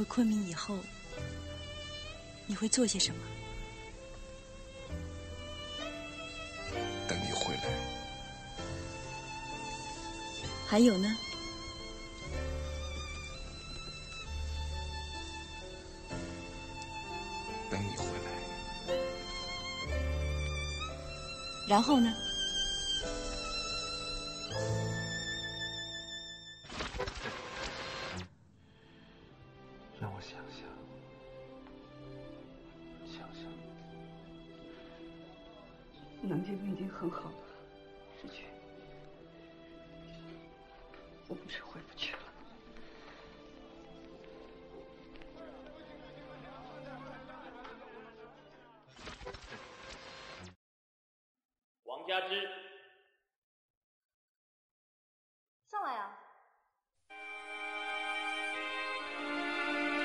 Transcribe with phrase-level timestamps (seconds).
[0.00, 0.78] 回昆明以后，
[2.46, 3.20] 你会做些什么？
[7.06, 7.64] 等你回来。
[10.66, 11.14] 还有呢？
[17.70, 18.96] 等你回来。
[21.68, 22.10] 然后呢？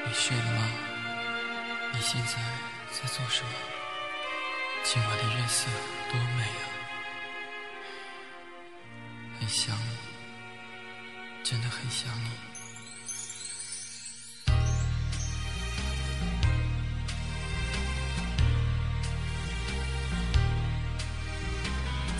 [0.07, 0.69] 你睡了吗？
[1.93, 2.33] 你现在
[2.91, 3.51] 在做什么？
[4.83, 5.67] 今晚的月色
[6.11, 6.65] 多美啊！
[9.39, 9.97] 很想你，
[11.43, 12.29] 真的很想你。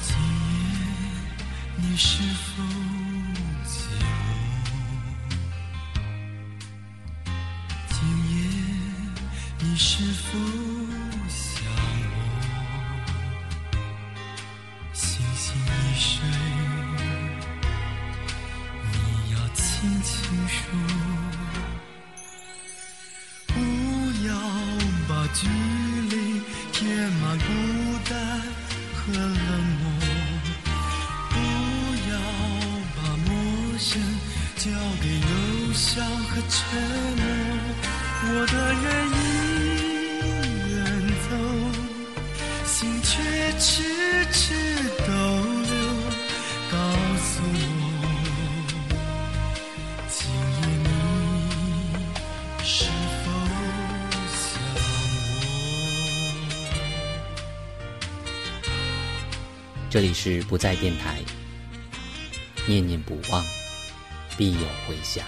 [0.01, 0.75] 今夜
[1.77, 2.63] 你是否
[19.85, 20.65] 轻轻说，
[23.47, 23.53] 不
[24.27, 24.33] 要
[25.07, 25.45] 把距
[59.95, 61.21] 这里是不在电台，
[62.67, 63.41] 念念不忘，
[64.35, 65.23] 必有回响。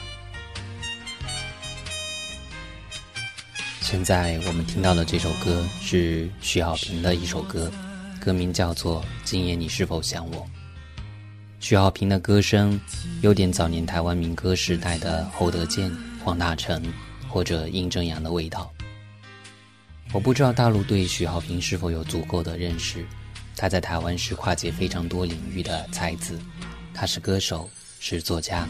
[3.80, 7.72] 现在我们听到的这首歌是徐浩平的一首歌，
[8.20, 10.36] 歌名叫做《今夜你是否想我》。
[11.62, 12.78] 徐浩平的歌声
[13.22, 15.90] 有点早年台湾民歌时代的侯德健、
[16.22, 16.84] 黄大成
[17.30, 18.70] 或者殷正阳的味道。
[20.12, 23.08] 我不知道大陆对徐浩平是否有足够的认识。
[23.58, 26.40] 他在台湾是跨界非常多领域的才子，
[26.94, 27.68] 他是歌手，
[28.00, 28.68] 是作家，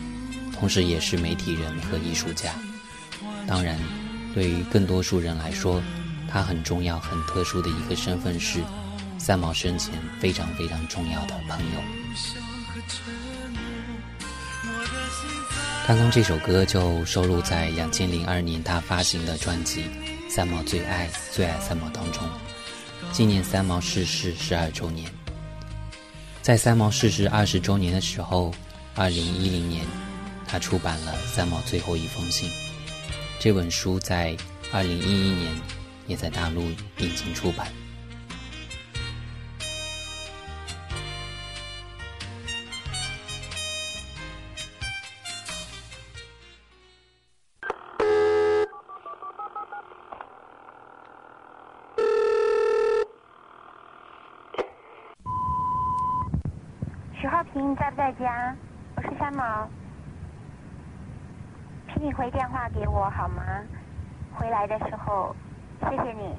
[0.58, 2.54] 同时也是媒体人和艺术家。
[3.46, 3.78] 当然，
[4.34, 5.84] 对于更多数人来说，
[6.32, 8.62] 他很重要、很特殊的一个身份是
[9.20, 11.82] 三毛生前非常非常重要的朋友。
[15.86, 19.84] 刚刚这首歌就收录在两千零二年他发行的专辑
[20.30, 22.24] 《三毛最爱最爱三毛》当中。
[23.12, 25.10] 纪念三毛逝世十二周年，
[26.44, 28.54] 在三毛逝世二十周年的时候，
[28.96, 29.86] 二零一零年，
[30.48, 32.50] 他出版了《三毛最后一封信》。
[33.40, 34.38] 这本书在
[34.72, 35.52] 二零一一年
[36.06, 36.62] 也在大陆
[37.00, 37.68] 引进出版。
[57.28, 58.56] 许浩平，你在不在家？
[58.96, 59.68] 我是三毛，
[61.92, 63.44] 请你回电话给我好吗？
[64.34, 65.36] 回来的时候，
[65.82, 66.34] 谢谢你。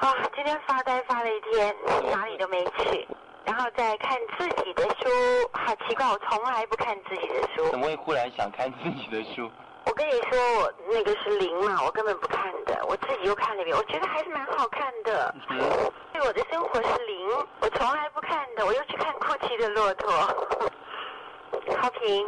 [0.00, 0.04] 啊，
[0.34, 1.74] 今天发呆发了一天，
[2.12, 3.08] 哪里都没去，
[3.52, 5.10] 然后再看自己的书，
[5.52, 7.70] 好奇怪，我从来不看自己的书。
[7.70, 9.50] 怎么会忽然想看自己的书？
[9.84, 12.82] 我跟你说，我那个是零嘛，我根本不看的。
[12.88, 15.34] 我自己又看了一遍，我觉得还是蛮好看的。
[16.14, 17.28] 对我的生活是零，
[17.60, 18.64] 我从来不看的。
[18.64, 20.10] 我又去看库奇的骆驼，
[21.78, 22.26] 好评，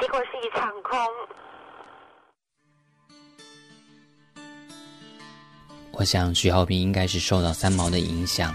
[0.00, 0.98] 结果是一场空。
[5.92, 8.54] 我想徐浩平应该是受到三毛的影响，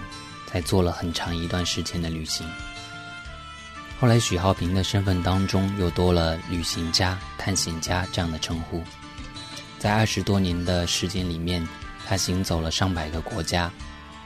[0.56, 2.48] 还做了很长一段时间的旅行。
[4.00, 8.82] 后来，许浩平的身份当中又多了旅行家、探险家这样的称呼。
[9.78, 11.68] 在二十多年的时间里面，
[12.06, 13.70] 他行走了上百个国家，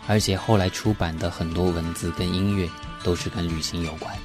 [0.06, 2.70] 而且后来出版的很多文字跟音乐
[3.02, 4.16] 都是跟旅行有关，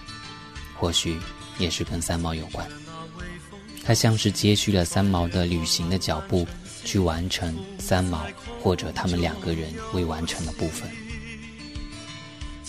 [0.75, 1.19] 或许
[1.57, 2.67] 也是跟三毛有关。
[3.83, 6.47] 他像是接续了三毛的旅行的脚步，
[6.83, 8.27] 去完成三毛
[8.61, 10.87] 或者他们两个人未完成的部分。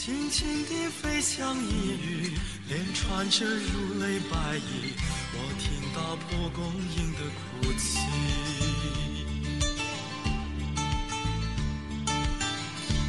[0.07, 2.39] 轻轻地飞翔一缕，
[2.69, 4.95] 连穿着如泪白衣，
[5.35, 6.63] 我听到蒲公
[6.95, 7.99] 英的哭泣。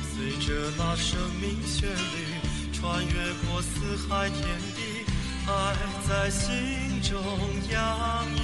[0.09, 3.13] 随着那生命旋律，穿越
[3.45, 4.41] 过四海天
[4.75, 5.05] 地，
[5.45, 5.75] 爱
[6.09, 7.15] 在心中
[7.69, 8.41] 洋溢。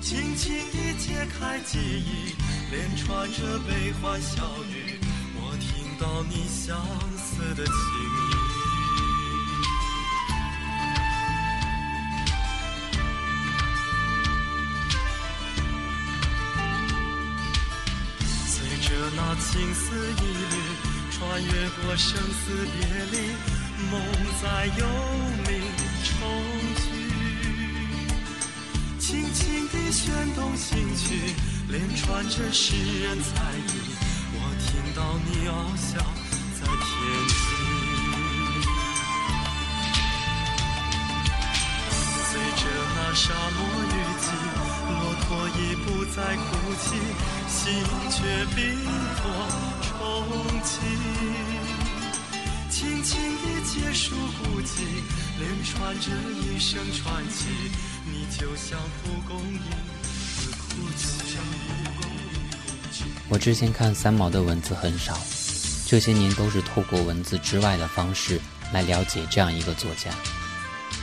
[0.00, 2.32] 轻轻地解开记忆，
[2.70, 4.77] 连串着悲欢笑语。
[5.98, 6.80] 到你相
[7.16, 8.30] 思的情意，
[18.46, 20.54] 随着那青丝一缕，
[21.10, 22.78] 穿越过生死别
[23.10, 23.14] 离，
[23.90, 24.00] 梦
[24.40, 24.86] 在幽
[25.46, 25.48] 冥
[26.04, 26.08] 重
[26.76, 26.80] 聚。
[29.00, 31.34] 轻轻地旋动心曲，
[31.68, 33.97] 连串着诗人才艺。
[34.98, 35.94] 到你翱翔
[36.58, 36.74] 在天
[37.28, 37.32] 际，
[42.24, 42.62] 随着
[42.96, 44.26] 那沙漠雨季，
[44.90, 46.48] 骆驼已不再哭
[46.82, 46.84] 泣，
[47.46, 47.56] 心
[48.10, 48.16] 却
[48.56, 48.58] 冰
[49.14, 49.22] 火
[49.86, 49.88] 重
[50.64, 50.72] 启。
[52.68, 54.82] 轻轻地结束孤寂，
[55.38, 56.10] 连串着
[56.42, 57.46] 一声传奇。
[58.04, 61.06] 你就像蒲公英的哭泣。
[63.28, 65.18] 我之前看三毛的文字很少，
[65.86, 68.40] 这些年都是透过文字之外的方式
[68.72, 70.10] 来了解这样一个作家，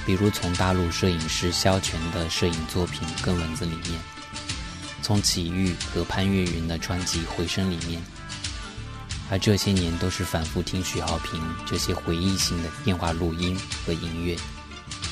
[0.06, 4.00] 比如从大陆摄影师萧全的摄影作品跟文字里面，
[5.02, 8.02] 从启玉和潘越云的专辑《回声》里面，
[9.30, 14.36] 而这些年都是反复听许浩平这些回忆性的电话录音和音乐，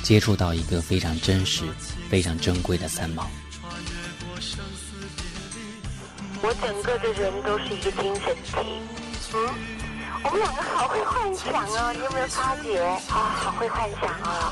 [0.02, 1.64] 接触到一个非常真实、
[2.10, 3.30] 非常珍贵的三毛。
[6.46, 8.82] 我整个的人都是一个精神体，
[9.34, 9.48] 嗯，
[10.26, 13.00] 我们两个好会幻想哦，你有没有发觉啊？
[13.08, 14.52] 好会幻想哦，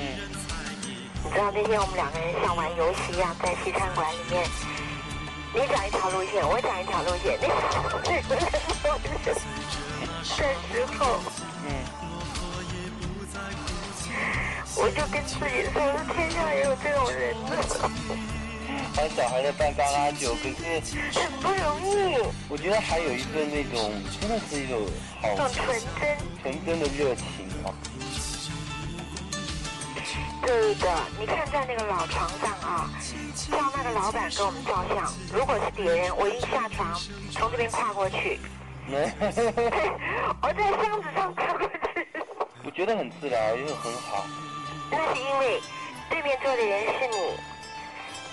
[1.22, 4.48] 你知道那天我们两个人像玩游戏一样在西餐馆里面，
[5.52, 7.48] 你讲一条路线，我讲一条路线，那
[8.08, 8.48] 那个人
[8.88, 9.44] 我的时
[10.98, 11.20] 候，
[11.68, 11.68] 嗯，
[14.74, 15.84] 我就跟自己说，
[16.16, 17.52] 天下也有这种人呢。
[18.96, 20.80] 帮小孩在办嘎拉酒，可是
[21.18, 22.18] 很不容易。
[22.48, 24.84] 我觉得还有一份那种，真的是一种
[25.20, 27.24] 好纯真、纯真的热情
[27.64, 27.72] 啊。
[30.42, 30.88] 对的，
[31.18, 32.90] 你看在那个老床上啊，
[33.50, 35.12] 叫那个老板跟我们照相。
[35.32, 36.98] 如果是别人，我一下床
[37.30, 38.40] 从这边跨过去。
[38.90, 42.06] 我在箱子上跨过去。
[42.64, 44.24] 我觉得很自然，又很好。
[44.90, 45.60] 那是因为
[46.08, 47.16] 对面坐的人是你。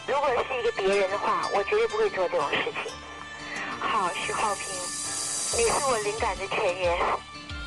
[0.08, 2.92] 如果是一个别人的话，我绝对不会做这种事情。
[3.80, 4.64] 好，徐浩平，
[5.58, 6.98] 你是我灵感的泉源。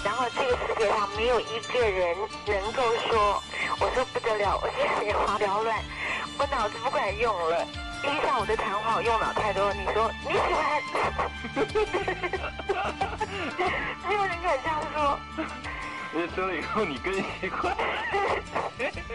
[0.03, 2.17] 然后这个世界上没有一个人
[2.47, 3.43] 能够说，
[3.79, 5.79] 我说不得了，我现在眼花缭乱，
[6.39, 7.67] 我脑子不管用了。
[8.03, 9.71] 一个下午的谈话，我用脑太多。
[9.75, 10.83] 你说你喜欢？
[14.09, 15.19] 没有人敢这样说。
[16.13, 17.77] 你说了以后，你更喜欢？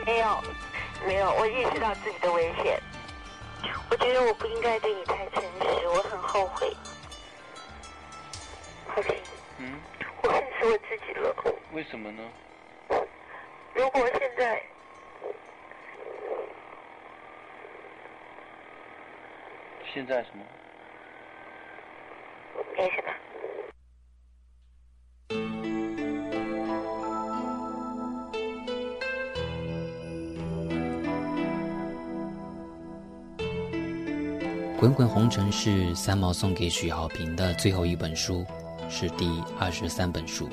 [0.06, 0.44] 没有，
[1.08, 2.80] 没有，我意识到自己的危险。
[3.90, 6.76] 我觉得我不应该对你太诚实，我很后悔。
[8.88, 9.16] 浩平，
[9.60, 9.80] 嗯，
[10.22, 11.36] 我恨死我自己了。
[11.72, 12.24] 为什么呢？
[13.74, 14.64] 如果现在，
[19.94, 20.46] 现在什么？
[22.78, 23.10] 没什么。
[34.86, 38.46] 《滚滚红尘》是三毛送给许浩平的最后一本书，
[38.88, 39.28] 是第
[39.58, 40.48] 二十三本书。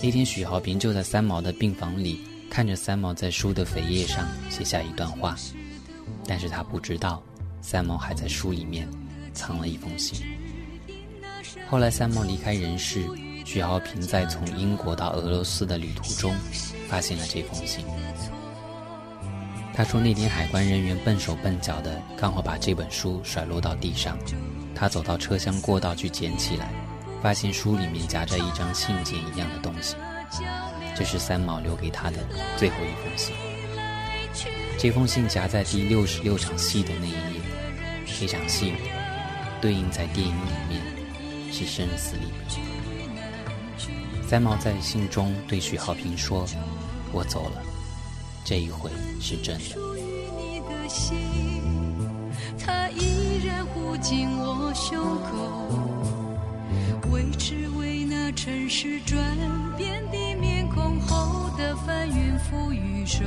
[0.00, 5.36] 那天许浩平就在三毛的病房里，看着三毛在书的扉页上写下一段话，
[6.26, 7.22] 但是他不知道，
[7.60, 8.88] 三毛还在书里面
[9.34, 10.18] 藏了一封信。
[11.68, 13.06] 后来三毛离开人世，
[13.44, 16.34] 许浩平在从英国到俄罗斯的旅途中，
[16.88, 17.84] 发现了这封信。
[19.76, 24.18] 他说：“那天海关人员笨手笨脚的，刚好把这本书甩落到地上。
[24.74, 26.72] 他走到车厢过道去捡起来，
[27.22, 29.94] 发现书里面夹着一张信件一样的东西。
[30.96, 33.34] 这是三毛留给他的最后一封信。
[34.78, 37.40] 这封信夹在第六十六场戏的那一页。
[38.18, 38.72] 这场戏
[39.60, 40.80] 对应在电影里面
[41.52, 42.58] 是生死离别。
[44.26, 46.46] 三毛在信中对许浩平说
[47.12, 47.62] ：“我走了，
[48.48, 48.88] 这一回
[49.20, 51.18] 是真的心。”
[52.56, 59.18] 它依然护紧我胸口，为只为那尘世转
[59.76, 63.24] 变的面孔后的翻云覆雨手。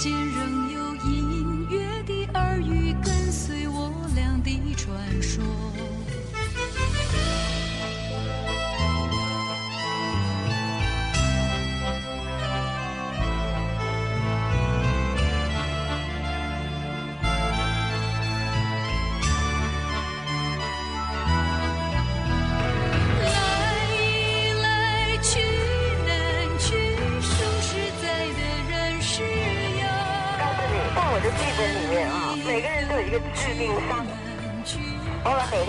[0.00, 0.29] to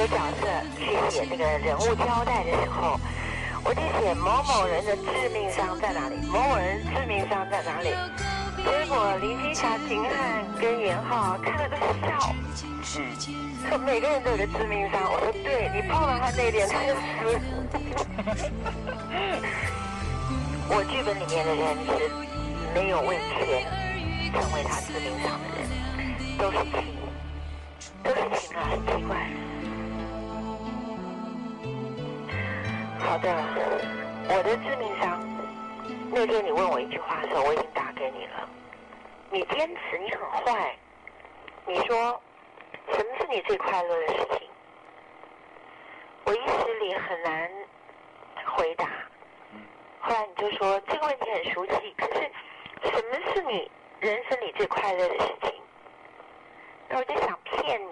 [0.02, 0.48] 有角色
[0.80, 3.00] 去写那个人物交代的时候，
[3.64, 7.90] 我就写某某人的致命伤在哪里，某某人致命伤在哪里。
[8.58, 12.34] 结果林青霞、秦汉跟严浩看了都笑，
[13.70, 15.04] 说每个人都有个致命伤。
[15.06, 17.40] 我说对，你碰到他那点，他就死。
[20.68, 22.10] 我剧本里面的人是
[22.74, 23.70] 没有为钱
[24.34, 25.70] 成为他致命伤的人，
[26.40, 26.74] 都是情，
[28.02, 29.30] 都是情啊，很奇怪。
[33.04, 33.30] 好的，
[34.30, 35.20] 我的致命伤。
[36.14, 38.48] 那天你问我一句话的时候，我已经打给你了。
[39.30, 40.76] 你坚持，你很坏。
[41.66, 42.22] 你说，
[42.94, 44.50] 什么是你最快乐的事情？
[46.26, 47.52] 我一时里很难
[48.56, 48.88] 回答。
[50.00, 52.32] 后来你就说这个问题很熟悉，可是
[52.84, 55.54] 什么是你人生里最快乐的事情？
[56.88, 57.92] 那我就想骗你。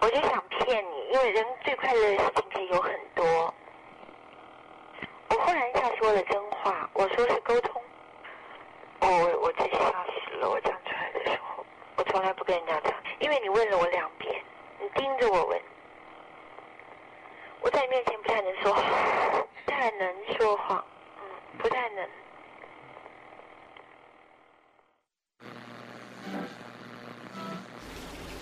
[0.00, 0.41] 我就想，
[1.12, 3.54] 因为人最快乐的事情可以有很多。
[5.28, 7.82] 我忽然一下说了真话，我说是沟通。
[9.00, 10.48] 我我我真吓死了！
[10.48, 11.66] 我讲出来的时候，
[11.96, 14.42] 我从来不跟人家讲，因为你问了我两遍，
[14.80, 15.60] 你盯着我问，
[17.60, 18.72] 我在你面前不太能说，
[19.66, 20.82] 不太能说谎，
[21.18, 22.08] 嗯，不太能。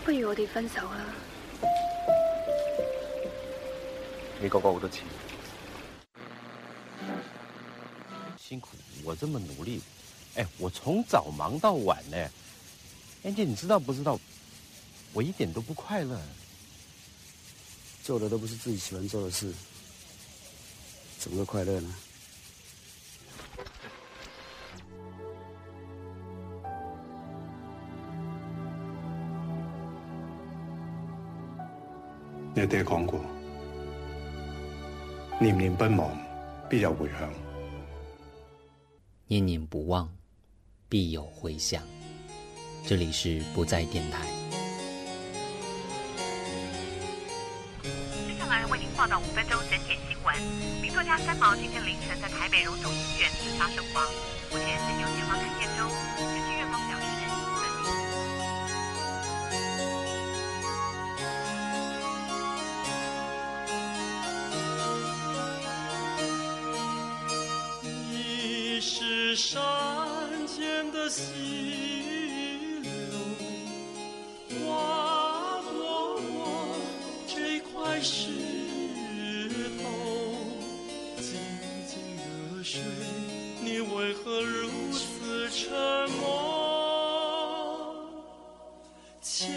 [0.05, 1.30] 不如我哋分手啦。
[4.43, 5.05] 你哥哥好多钱，
[8.39, 8.69] 辛苦
[9.05, 9.83] 我这么努力，
[10.35, 12.17] 哎，我从早忙到晚呢。
[13.23, 14.19] 安姐，你知道不知道？
[15.13, 16.19] 我一点都不快乐。
[18.03, 19.53] 做的都不是自己喜欢做的事，
[21.19, 21.95] 怎么会快乐呢？
[32.55, 33.21] 你爹讲过。
[35.43, 36.15] 念念不忘，
[36.69, 37.33] 必有回响。
[39.27, 40.07] 念念不忘，
[40.87, 41.83] 必有回响。
[42.87, 44.27] 这里是不在电台。
[47.83, 50.37] 接下来为您报道五分钟整点新闻。
[50.83, 54.05] 名作家三毛今天凌晨在台北荣总医院自杀身亡，
[54.51, 55.49] 目前正由警方勘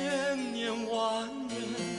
[0.04, 1.93] 千年万年。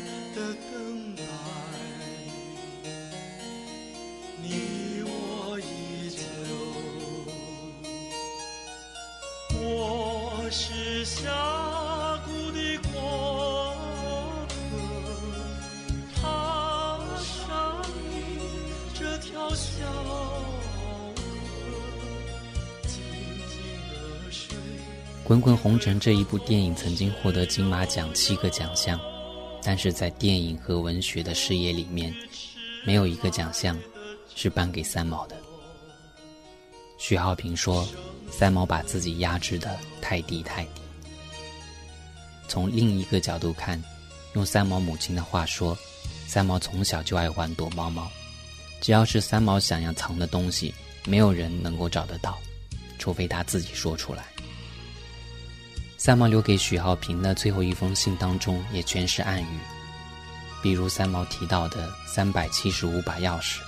[25.24, 29.00] 滚滚红尘》这一部电影曾经获得金马奖七个奖项，
[29.62, 32.14] 但是在电影和文学的事业里面，
[32.84, 33.78] 没有一个奖项
[34.36, 35.34] 是颁给三毛的。
[36.98, 37.88] 徐浩平说
[38.30, 40.82] ：“三毛把自己压制的太低太低。”
[42.46, 43.82] 从另一个角度看，
[44.34, 45.74] 用三毛母亲的话说，
[46.26, 48.10] 三毛从小就爱玩躲猫猫，
[48.82, 50.74] 只要是三毛想要藏的东西，
[51.06, 52.38] 没有人能够找得到，
[52.98, 54.26] 除非他自己说出来。
[56.04, 59.58] 三毛留给许浩平的最后一封信当中，也全是暗语，
[60.62, 63.60] 比如三毛提到的三百七十五把钥匙，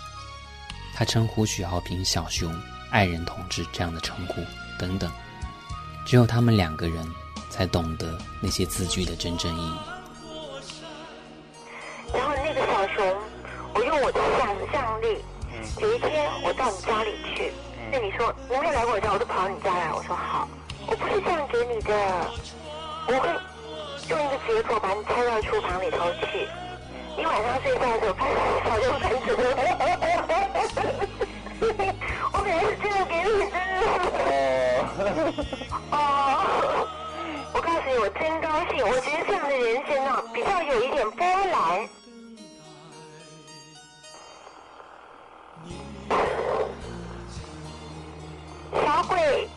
[0.95, 2.55] 他称呼许浩平“小熊
[2.93, 4.43] ”“爱人同志”这样的称呼
[4.79, 5.11] 等等，
[6.05, 7.09] 只有他们两个人
[7.49, 9.77] 才懂得那些字句的真正意义。
[12.13, 13.17] 然后那个小熊，
[13.73, 15.25] 我用我的想象力，
[15.81, 17.51] 有一天我到你家里去，
[17.91, 20.47] 那你说你没有来过我家，我就跑到你家来，我说好。
[20.99, 21.93] 不是这样给你的，
[23.09, 23.29] 我会
[24.09, 26.49] 用一个结果把你拆到厨房里头去。
[27.17, 29.25] 你晚上睡觉的时候开始小就开始。
[32.33, 33.55] 我本来是这样给你的。
[35.91, 35.95] 哦。
[37.53, 38.85] 我告诉你，我真高兴。
[38.85, 41.89] 我觉得这样的人生啊，比较有一点波澜。
[48.85, 49.49] 小鬼。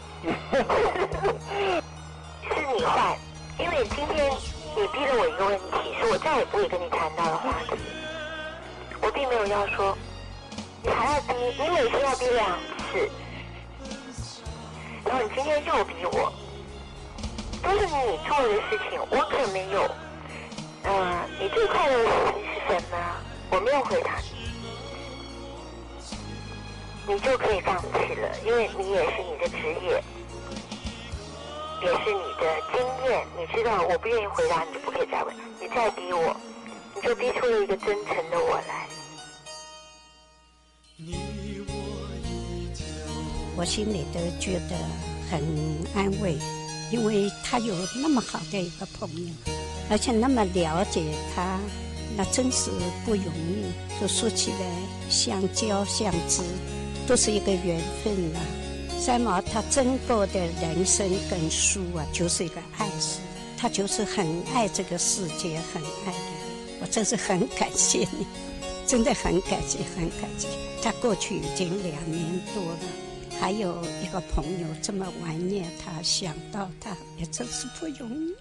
[1.19, 3.17] 是你坏，
[3.59, 4.31] 因为今天
[4.75, 7.75] 你逼了我一个问题，是我再也不会跟你谈到的话题。
[9.01, 9.97] 我并没有要说，
[10.83, 12.59] 你还要逼，你每次要逼两
[12.91, 13.09] 次，
[15.05, 16.31] 然后你今天又逼我，
[17.63, 19.89] 都是你做的事情，我可没有。
[20.83, 20.89] 嗯，
[21.39, 22.97] 你最快乐的事情是什么？
[23.51, 24.25] 我没有回答你。
[27.07, 30.03] 你就可以放弃了，因为你也是你的职业，
[31.81, 33.25] 也是你的经验。
[33.37, 35.35] 你知道我不愿意回答，你就不可以再问。
[35.61, 36.35] 你再逼我，
[36.95, 38.87] 你就逼出了一个真诚的我来。
[43.55, 44.75] 我心里都觉得
[45.29, 45.41] 很
[45.95, 46.37] 安慰，
[46.91, 49.33] 因为他有那么好的一个朋友，
[49.89, 51.03] 而且那么了解
[51.35, 51.59] 他，
[52.15, 52.71] 那真是
[53.05, 53.71] 不容易。
[53.99, 56.43] 就说起来，相交相知。
[57.07, 58.39] 都是一个缘分呐。
[58.99, 63.19] 三毛他整个的人生跟书啊，就是一个爱字，
[63.57, 66.81] 他就是很爱这个世界，很爱人。
[66.81, 68.27] 我真是很感谢你，
[68.85, 70.49] 真的很感谢，很感谢。
[70.83, 72.79] 他过去已经两年多了，
[73.39, 78.35] 还有一个朋友这么怀念他，想到他也真是不容易。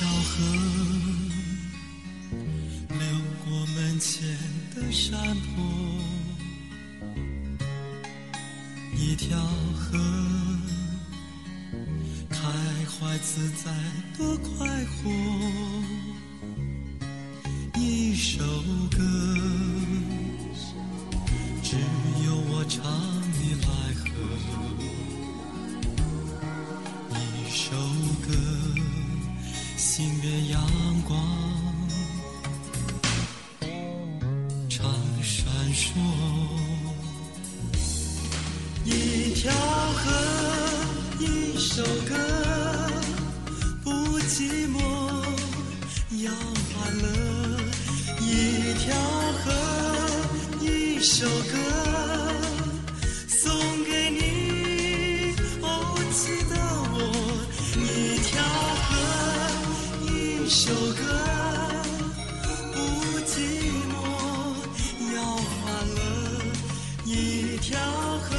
[0.00, 0.32] 小河
[2.88, 3.00] 流
[3.44, 4.26] 过门前
[4.74, 5.62] 的山坡，
[8.96, 9.38] 一条
[9.76, 9.98] 河。
[12.30, 12.38] 开
[12.86, 13.70] 怀自在
[14.16, 15.10] 多快活。
[51.00, 51.56] 一首歌
[53.26, 53.50] 送
[53.84, 56.54] 给你，哦，记得
[56.92, 56.94] 我，
[57.74, 58.44] 一条
[58.84, 58.90] 河，
[60.12, 61.00] 一首歌，
[62.74, 62.76] 不
[63.24, 63.32] 寂
[63.88, 63.96] 寞，
[65.14, 65.98] 要欢乐，
[67.06, 67.80] 一条
[68.20, 68.36] 河，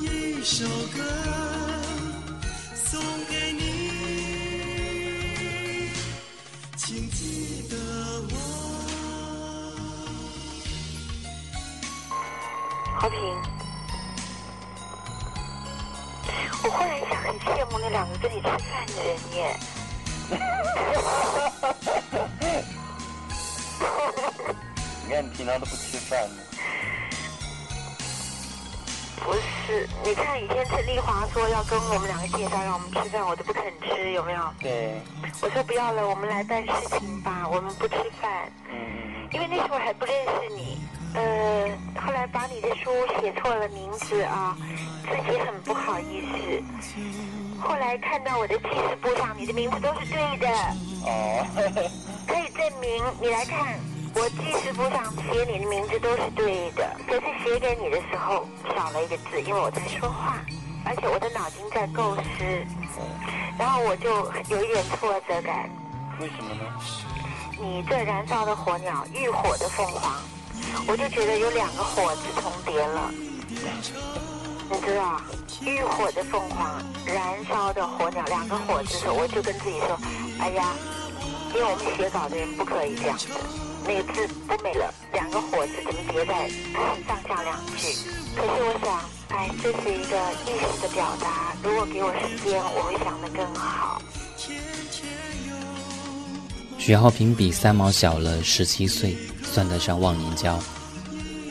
[0.00, 0.06] 一
[0.44, 0.64] 首
[0.96, 1.27] 歌。
[16.62, 19.56] 忽然想，很羡慕那两个跟你吃饭的人耶。
[25.04, 26.36] 你看你平常都不吃饭呢。
[29.20, 34.54] 不是，你看以前陈丽华说要跟我们两个介绍让我们吃饭，我都不肯吃，有没有？
[34.60, 35.00] 对。
[35.40, 38.50] 我说不要了，我们来办事情吧，我们不吃饭。
[38.70, 39.28] 嗯。
[39.30, 40.78] 因为那时候还不认识你。
[41.14, 41.68] 呃，
[42.04, 44.56] 后来把你的书写错了名字啊，
[45.02, 46.62] 自己很不好意思。
[47.60, 50.48] 后来看到我的记事簿上，你的名字都是对的。
[51.04, 51.90] 哦。
[52.28, 53.78] 可以证明，你来看，
[54.14, 60.44] 我记事簿上写你的名字都是对的，可是写给你的时候少了一个字，因为我在说话，
[60.84, 62.22] 而且我的脑筋在构思，
[63.58, 65.70] 然后我就有一点挫折感。
[66.20, 66.64] 为什么呢？
[67.58, 70.12] 你这燃烧的火鸟，浴火的凤凰，
[70.86, 73.10] 我就觉得有两个火字重叠了。
[74.70, 75.20] 你知道，
[75.62, 79.98] 浴火的凤凰，燃烧的火鸟，两个火字的时候，我就跟自己说
[80.40, 80.74] ：“哎呀，
[81.54, 83.28] 因为我们写稿的人不可以这样子，
[83.84, 86.48] 那个字不美了，两个火字怎么叠在
[87.06, 87.96] 上下两句？
[88.36, 89.00] 可是我想，
[89.36, 94.00] 哎，这是一个意识的表达，如果给我时间，我会想得更好。”
[96.78, 100.58] 许浩平比三毛小了十七岁，算得上忘年交。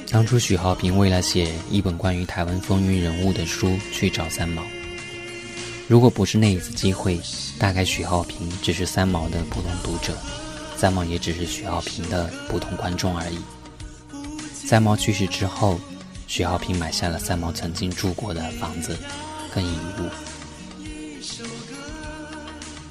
[0.09, 4.63] 当初许浩平为了写一本关于台湾风云人物的书去找三毛，
[5.87, 7.19] 如果不是那一次机会，
[7.59, 10.17] 大概许浩平只是三毛的普通读者，
[10.75, 13.37] 三毛也只是许浩平的普通观众而已。
[14.53, 15.79] 三毛去世之后，
[16.25, 18.97] 许浩平买下了三毛曾经住过的房子，
[19.53, 20.09] 更一物。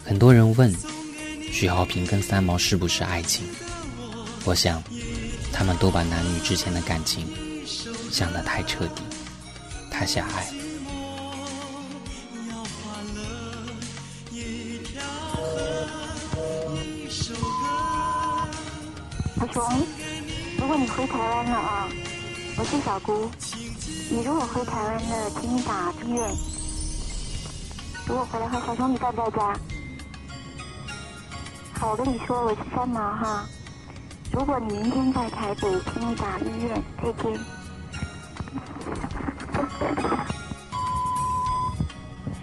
[0.05, 0.73] 很多人问。
[1.59, 3.47] 许浩平跟三毛是不是爱情？
[4.45, 4.83] 我想，
[5.55, 7.27] 他们都把男女之间的感情
[8.13, 9.03] 想得太彻底，
[9.91, 10.47] 太狭隘。
[19.39, 19.87] 小熊，
[20.59, 21.89] 如果你回台湾了啊，
[22.59, 23.31] 我是小姑。
[24.11, 26.31] 你如果回台湾了，请你打医院。
[28.07, 29.59] 如果回来后，小熊你在不在家？
[31.89, 33.47] 我跟你说，我是三毛哈。
[34.33, 35.61] 如果你明天在台北，
[35.93, 36.83] 请你打医院。
[37.01, 37.39] 再见。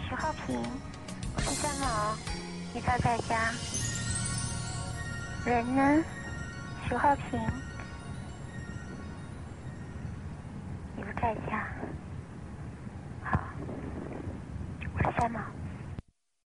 [0.08, 0.58] 徐浩平，
[1.36, 2.16] 我是三毛，
[2.74, 3.52] 你在在家？
[5.46, 6.04] 人呢？
[6.88, 7.38] 徐浩平，